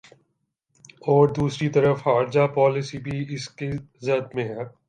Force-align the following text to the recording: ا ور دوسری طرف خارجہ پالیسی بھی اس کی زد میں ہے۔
ا 1.01 1.11
ور 1.15 1.27
دوسری 1.37 1.67
طرف 1.69 1.97
خارجہ 2.03 2.45
پالیسی 2.55 2.97
بھی 3.05 3.17
اس 3.35 3.45
کی 3.49 3.69
زد 4.05 4.25
میں 4.35 4.45
ہے۔ 4.45 4.63